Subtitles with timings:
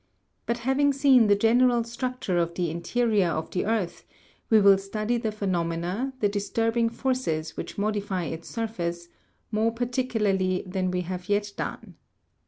[0.47, 4.03] But having seen the general structure of the interior of the earth,
[4.49, 9.09] we will study the phenomena, the dis turbing forces which modify its surface,
[9.51, 11.97] more particularly than we have yet done.